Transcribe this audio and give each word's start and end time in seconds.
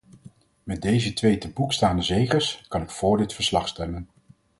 Met 0.63 0.81
deze 0.81 1.13
twee 1.13 1.37
te 1.37 1.49
boek 1.49 1.73
staande 1.73 2.01
zeges, 2.01 2.65
kan 2.67 2.81
ik 2.81 2.89
voor 2.89 3.17
dit 3.17 3.33
verslag 3.33 3.67
stemmen. 3.67 4.09